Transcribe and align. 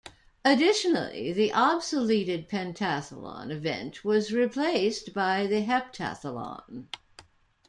Additionally, 0.43 1.31
the 1.31 1.51
obsoleted 1.51 2.49
pentathlon 2.49 3.51
event 3.51 4.03
was 4.03 4.33
replaced 4.33 5.13
by 5.13 5.45
the 5.45 5.63
heptathlon. 5.63 6.87